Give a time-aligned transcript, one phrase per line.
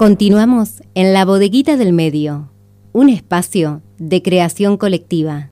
[0.00, 2.50] Continuamos en la bodeguita del medio,
[2.94, 5.50] un espacio de creación colectiva.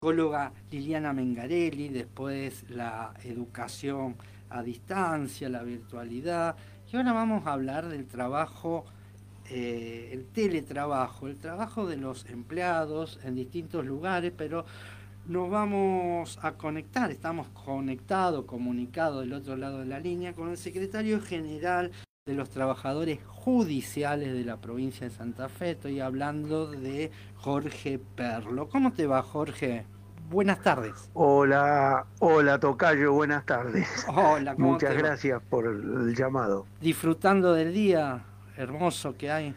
[0.00, 4.16] Psicóloga Liliana Mengarelli, después la educación
[4.48, 6.56] a distancia, la virtualidad.
[6.90, 8.86] Y ahora vamos a hablar del trabajo,
[9.50, 14.64] eh, el teletrabajo, el trabajo de los empleados en distintos lugares, pero
[15.26, 20.56] nos vamos a conectar, estamos conectados, comunicados del otro lado de la línea con el
[20.56, 21.92] secretario general
[22.26, 25.72] de los trabajadores judiciales de la provincia de Santa Fe.
[25.72, 28.68] Estoy hablando de Jorge Perlo.
[28.68, 29.86] ¿Cómo te va, Jorge?
[30.28, 31.10] Buenas tardes.
[31.14, 34.06] Hola, hola Tocayo, buenas tardes.
[34.08, 35.08] Hola, ¿cómo Muchas te va?
[35.08, 36.66] gracias por el llamado.
[36.80, 38.24] Disfrutando del día
[38.56, 39.54] hermoso que hay.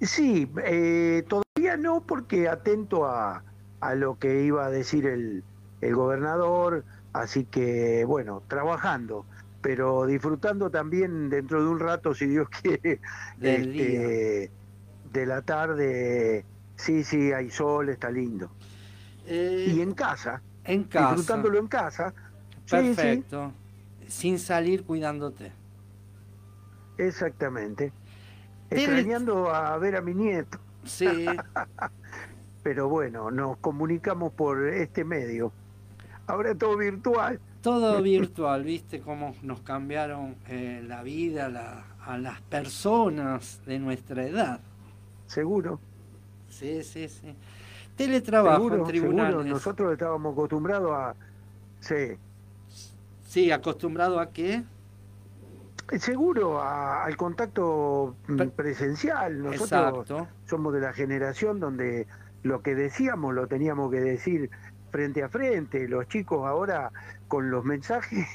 [0.00, 3.42] Sí, eh, todavía no porque atento a,
[3.80, 5.44] a lo que iba a decir el,
[5.80, 9.26] el gobernador, así que bueno, trabajando,
[9.60, 13.00] pero disfrutando también dentro de un rato, si Dios quiere,
[13.34, 14.52] Del este,
[15.04, 16.46] de la tarde.
[16.76, 18.56] Sí, sí, hay sol, está lindo.
[19.24, 21.16] Eh, Y en casa, en casa.
[21.16, 22.14] disfrutándolo en casa.
[22.66, 23.52] Sí, sí, Perfecto.
[24.06, 25.52] Sin salir cuidándote.
[26.96, 27.94] exactamente.
[28.70, 30.58] Extrañando a ver a mi nieto.
[30.84, 31.42] Sí.
[32.68, 35.50] pero bueno, nos comunicamos por este medio.
[36.26, 37.40] Ahora todo virtual.
[37.62, 44.22] Todo virtual, ¿viste cómo nos cambiaron eh, la vida la- a las personas de nuestra
[44.26, 44.60] edad?
[45.26, 45.80] Seguro,
[46.50, 47.34] Sí, sí, sí.
[47.96, 49.30] Teletrabajo seguro, en tribunales.
[49.32, 49.48] seguro.
[49.48, 51.14] Nosotros estábamos acostumbrados a...
[51.80, 52.18] Sí,
[53.26, 54.62] Sí, acostumbrado a qué?
[55.98, 59.42] seguro a- al contacto mm, Pre- presencial.
[59.42, 60.28] Nosotros Exacto.
[60.44, 62.06] somos de la generación donde
[62.42, 64.50] lo que decíamos lo teníamos que decir
[64.90, 65.88] frente a frente.
[65.88, 66.90] Los chicos ahora
[67.26, 68.26] con los mensajes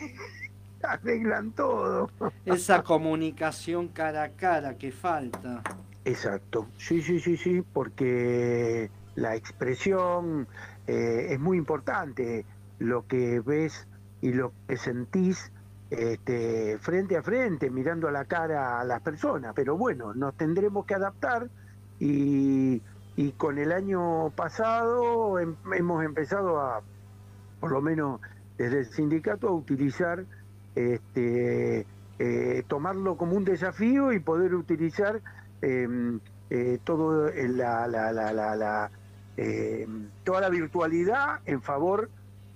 [0.84, 2.10] arreglan todo.
[2.46, 5.62] Esa comunicación cara a cara que falta.
[6.06, 10.48] Exacto, sí, sí, sí, sí, porque la expresión
[10.86, 12.46] eh, es muy importante,
[12.80, 13.88] lo que ves
[14.20, 15.52] y lo que sentís
[15.90, 20.86] este, frente a frente, mirando a la cara a las personas, pero bueno, nos tendremos
[20.86, 21.48] que adaptar
[22.00, 22.82] y,
[23.16, 26.82] y con el año pasado hem- hemos empezado a,
[27.60, 28.20] por lo menos
[28.58, 30.26] desde el sindicato, a utilizar,
[30.76, 31.86] este,
[32.20, 35.22] eh, tomarlo como un desafío y poder utilizar
[35.62, 35.88] eh,
[36.50, 38.92] eh, todo el- la, la, la, la, la,
[39.38, 39.88] eh,
[40.24, 42.10] toda la virtualidad en favor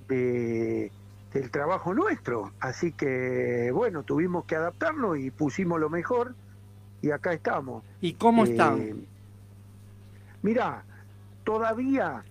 [0.07, 0.91] de,
[1.34, 2.51] del trabajo nuestro.
[2.59, 6.35] Así que bueno, tuvimos que adaptarnos y pusimos lo mejor
[7.01, 7.84] y acá estamos.
[8.01, 9.07] ¿Y cómo Eh, están?
[10.47, 10.85] Mira,
[11.44, 12.24] todavía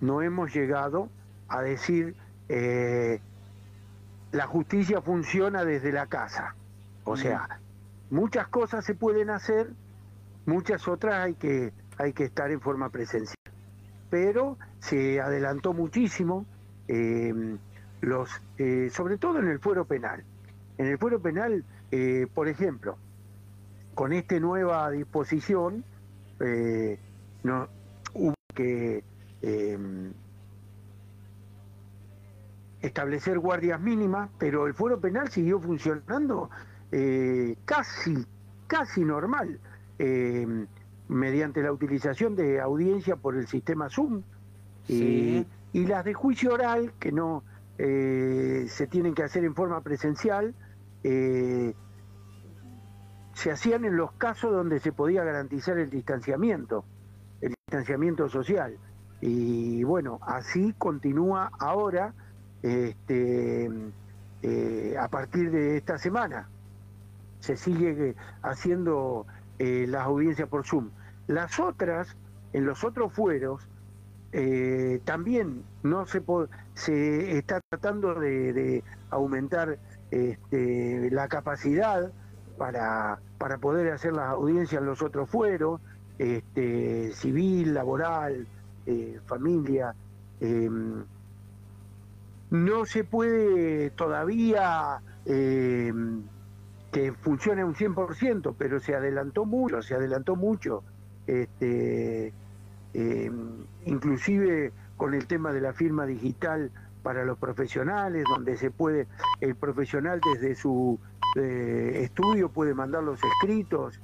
[0.00, 1.08] no hemos llegado
[1.48, 2.14] a decir
[2.48, 3.18] eh,
[4.30, 6.54] la justicia funciona desde la casa.
[7.02, 7.58] O sea,
[8.10, 9.72] muchas cosas se pueden hacer,
[10.46, 13.34] muchas otras hay que, hay que estar en forma presencial.
[14.08, 16.46] Pero se adelantó muchísimo,
[16.86, 17.56] eh,
[18.02, 20.22] los, eh, sobre todo en el fuero penal.
[20.78, 22.96] En el fuero penal, eh, por ejemplo,
[23.96, 25.82] con esta nueva disposición,
[27.44, 27.68] no,
[28.14, 29.04] hubo que
[29.42, 29.78] eh,
[32.80, 36.50] establecer guardias mínimas, pero el fuero penal siguió funcionando
[36.90, 38.26] eh, casi,
[38.66, 39.60] casi normal,
[39.98, 40.66] eh,
[41.08, 44.22] mediante la utilización de audiencia por el sistema Zoom.
[44.86, 45.46] Sí.
[45.72, 47.42] Y, y las de juicio oral, que no
[47.78, 50.54] eh, se tienen que hacer en forma presencial,
[51.02, 51.74] eh,
[53.34, 56.84] se hacían en los casos donde se podía garantizar el distanciamiento,
[57.74, 58.76] distanciamiento social.
[59.20, 62.14] Y bueno, así continúa ahora
[62.62, 63.68] este,
[64.42, 66.48] eh, a partir de esta semana.
[67.40, 69.26] Se sigue eh, haciendo
[69.58, 70.90] eh, las audiencias por Zoom.
[71.26, 72.16] Las otras,
[72.52, 73.68] en los otros fueros,
[75.04, 76.20] también no se
[76.74, 79.78] se está tratando de, de aumentar
[80.10, 82.10] este, la capacidad
[82.58, 85.80] para, para poder hacer las audiencias en los otros fueros,
[86.18, 88.46] este, civil, laboral,
[88.86, 89.94] eh, familia.
[90.40, 91.04] em,
[92.50, 95.92] no se puede todavía eh,
[96.92, 100.84] que funcione un 100%, pero se adelantó mucho, se adelantó mucho.
[101.26, 102.32] Este,
[102.92, 103.30] eh,
[103.86, 106.70] inclusive con el tema de la firma digital
[107.02, 109.08] para los profesionales, donde se puede,
[109.40, 110.98] el profesional desde su
[111.36, 114.00] eh, estudio puede mandar los escritos,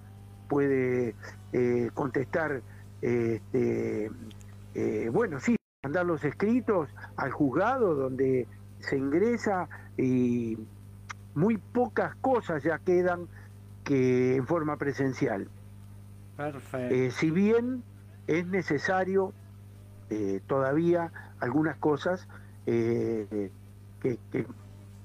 [0.50, 1.14] puede
[1.52, 2.60] eh, contestar,
[3.00, 4.10] este,
[4.74, 5.54] eh, bueno, sí,
[5.84, 8.48] mandar los escritos al juzgado donde
[8.80, 10.58] se ingresa y,
[11.34, 13.28] muy pocas cosas ya quedan
[13.84, 15.48] que en forma presencial.
[16.36, 16.94] Perfecto.
[16.94, 17.84] Eh, si bien
[18.26, 19.32] es necesario
[20.10, 22.26] eh, todavía algunas cosas
[22.66, 23.50] que,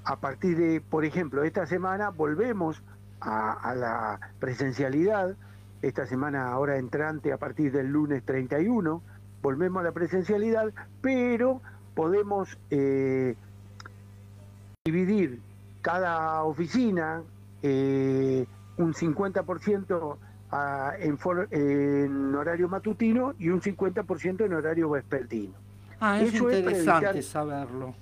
[0.04, 2.82] a partir de, por ejemplo, esta semana volvemos
[3.22, 5.36] a, la presencialidad,
[5.82, 9.02] esta semana ahora entrante a partir del lunes 31,
[9.42, 10.72] volvemos a la presencialidad,
[11.02, 11.62] pero
[11.94, 13.36] podemos eh,
[14.84, 15.42] dividir
[15.82, 17.24] cada oficina
[17.62, 18.46] eh,
[18.78, 20.18] un 50%
[21.00, 21.18] en,
[21.52, 25.54] en, horario matutino y un 50% en horario vespertino.
[26.00, 27.96] Ah, es interesante saberlo.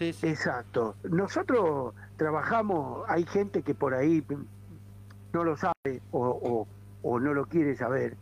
[0.00, 0.94] Exacto.
[1.04, 4.24] Nosotros trabajamos, hay gente que por ahí
[5.32, 6.66] no lo sabe o,
[7.02, 8.16] no lo quiere saber,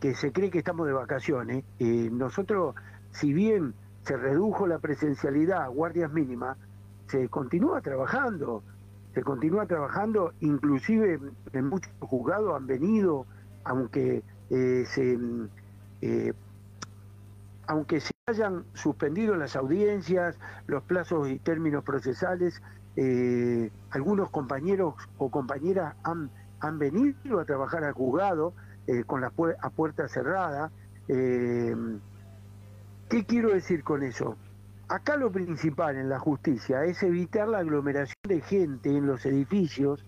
[0.00, 1.64] que se cree que estamos de vacaciones.
[1.78, 2.74] y nosotros,
[3.12, 6.58] si bien se redujo la presencialidad a guardias mínimas,
[7.06, 8.62] se continúa trabajando,
[9.14, 11.18] se continúa trabajando, inclusive
[11.52, 13.26] en muchos juzgados han venido,
[13.64, 15.18] aunque eh, se
[16.00, 16.32] eh,
[17.66, 20.38] aunque se hayan suspendido las audiencias,
[20.68, 22.62] los plazos y términos procesales,
[22.94, 26.30] eh, algunos compañeros o compañeras han,
[26.60, 28.54] han venido a trabajar al juzgado
[29.06, 30.70] con la a puerta cerrada.
[31.06, 32.00] ¿Qué
[33.26, 34.36] quiero decir con eso?
[34.88, 40.04] Acá lo principal en la justicia es evitar la aglomeración de gente en los edificios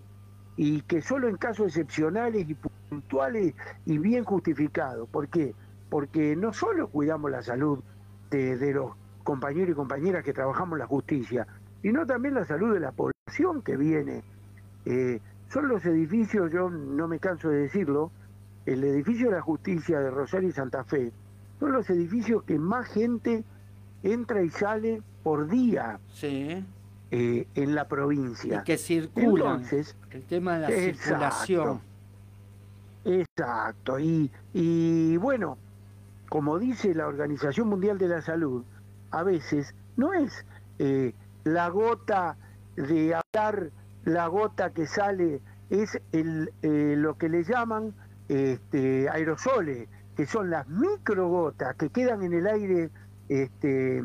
[0.55, 2.55] y que solo en casos excepcionales y
[2.89, 5.09] puntuales y bien justificados.
[5.09, 5.53] ¿Por qué?
[5.89, 7.81] Porque no solo cuidamos la salud
[8.29, 8.91] de, los
[9.23, 11.47] compañeros y compañeras que trabajamos la justicia,
[11.81, 14.23] sino también la salud de la población que viene.
[14.85, 15.19] Eh,
[15.49, 18.11] son los edificios, yo no me canso de decirlo,
[18.65, 21.11] el edificio de la justicia de Rosario y Santa Fe,
[21.59, 23.43] son los edificios que más gente
[24.03, 26.63] entra y sale por día sí.
[27.11, 28.59] Eh, en la provincia.
[28.61, 29.63] Y que circulan.
[30.11, 31.81] el tema de la circulación.
[33.05, 33.99] Exacto.
[33.99, 35.57] Y, y bueno,
[36.29, 38.63] como dice la Organización Mundial de la Salud,
[39.11, 40.45] a veces no es
[40.79, 41.13] eh,
[41.43, 42.37] la gota
[42.75, 43.71] de hablar,
[44.03, 47.93] la gota que sale, es eh, lo que le llaman
[48.27, 52.89] este, aerosoles, que son las microgotas que quedan en el aire,
[53.29, 54.03] este,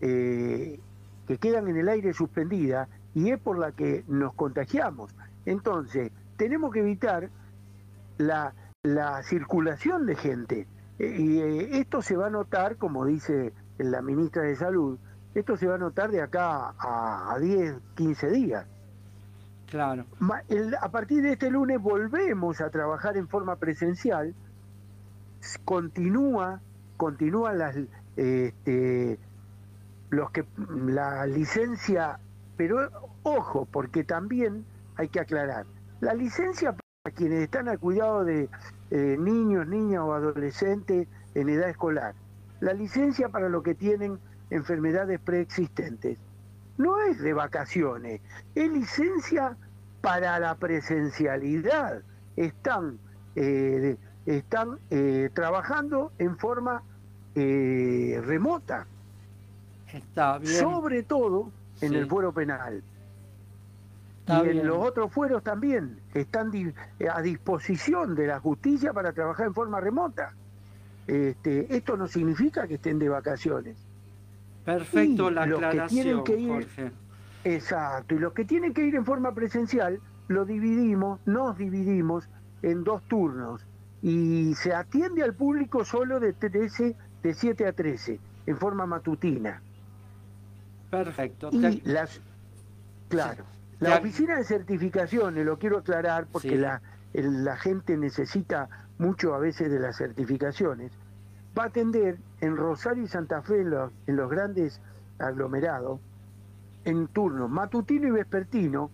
[0.00, 0.80] eh,
[1.26, 5.14] que quedan en el aire suspendida y es por la que nos contagiamos.
[5.46, 7.30] Entonces, tenemos que evitar
[8.18, 8.54] la,
[9.22, 10.66] circulación de gente.
[11.02, 14.98] Y eh, esto se va a notar, como dice la ministra de Salud,
[15.34, 18.66] esto se va a notar de acá a, a 10, 15 días.
[19.66, 20.04] Claro.
[20.82, 24.34] a partir de este lunes volvemos a trabajar en forma presencial
[25.64, 26.60] continúa,
[26.96, 27.76] continúa las,
[28.16, 29.18] este,
[30.10, 30.44] los que
[30.86, 32.18] la licencia,
[32.56, 32.88] pero
[33.22, 34.64] ojo, porque también
[34.96, 35.66] hay que aclarar,
[36.00, 38.48] la licencia para quienes están al cuidado de
[38.92, 42.14] eh, niños, niñas o adolescentes en edad escolar,
[42.60, 44.20] la licencia para los que tienen
[44.50, 46.16] enfermedades preexistentes,
[46.78, 48.20] no es de vacaciones,
[48.54, 49.56] es licencia
[50.00, 52.02] para la presencialidad.
[52.36, 52.98] Están
[53.34, 56.84] eh, están eh, trabajando en forma
[57.34, 58.86] remota.
[59.92, 60.52] Está bien.
[60.52, 61.50] Sobre todo
[61.80, 62.82] en el fuero penal.
[64.28, 66.52] Y en los otros fueros también están
[67.12, 70.34] a disposición de la justicia para trabajar en forma remota.
[71.06, 73.76] Este, esto no significa que estén de vacaciones.
[74.64, 76.92] Perfecto la aclaración, que Jorge.
[77.44, 79.98] Exacto, y los que tienen que ir en forma presencial,
[80.28, 82.28] lo dividimos, nos dividimos
[82.62, 83.66] en dos turnos
[84.00, 89.60] y se atiende al público solo de 13, de 7 a 13, en forma matutina.
[90.90, 91.50] Perfecto.
[91.52, 92.20] Y las,
[93.08, 93.44] claro,
[93.82, 96.80] la oficina de certificaciones, lo quiero aclarar porque la,
[97.12, 100.92] la gente necesita mucho a veces de las certificaciones,
[101.58, 104.80] va a atender en Rosario y Santa Fe, en los, en los grandes
[105.18, 106.00] aglomerados,
[106.84, 108.90] en turno matutino y vespertino,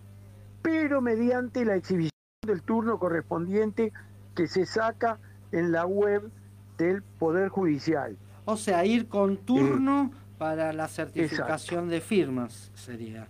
[0.62, 2.12] pero mediante la exhibición
[2.46, 3.92] del turno correspondiente
[4.34, 5.18] que se saca
[5.52, 6.30] en la web
[6.76, 8.16] del Poder Judicial.
[8.44, 13.28] O sea, ir con turno para la certificación de firmas sería.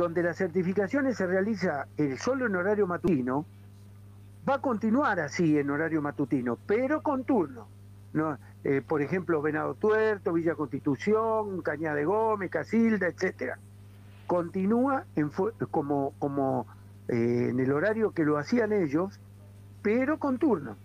[0.01, 3.45] donde las certificaciones se realiza el solo en horario matutino,
[4.49, 7.69] va a continuar así en horario matutino, pero con turno.
[8.15, 8.39] ¿no?
[8.65, 13.59] Eh, por ejemplo, Venado Tuerto, Villa Constitución, Cañada de Gómez, Casilda, etcétera.
[14.27, 15.31] Continúa en
[15.71, 16.67] como, como
[17.09, 19.21] eh, en el horario que lo hacían ellos,
[19.83, 20.77] pero con turno.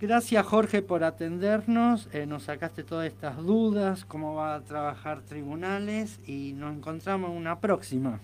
[0.00, 6.18] Gracias Jorge por atendernos, eh, nos sacaste todas estas dudas, cómo va a trabajar tribunales
[6.26, 8.18] y nos encontramos en una próxima.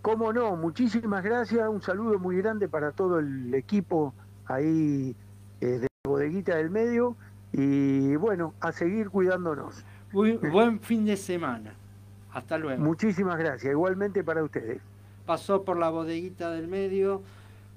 [0.00, 4.14] Cómo no, muchísimas gracias, un saludo muy grande para todo el equipo
[4.46, 5.16] ahí
[5.60, 7.16] eh, de bodeguita del medio
[7.52, 9.84] y bueno, a seguir cuidándonos.
[10.12, 11.74] buen fin de semana,
[12.32, 12.80] hasta luego.
[12.80, 14.80] Muchísimas gracias, igualmente para ustedes.
[15.26, 17.22] Pasó por la bodeguita del medio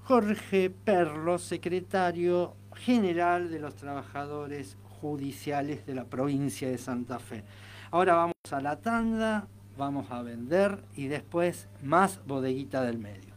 [0.03, 7.43] Jorge Perlo, secretario general de los trabajadores judiciales de la provincia de Santa Fe.
[7.91, 13.35] Ahora vamos a la tanda, vamos a vender y después más bodeguita del medio.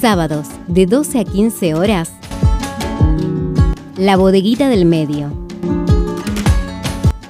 [0.00, 2.19] Sábados de 12 a 15 horas
[4.00, 5.30] la bodeguita del medio.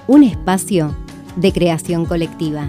[0.07, 0.97] Un espacio
[1.35, 2.69] de creación colectiva.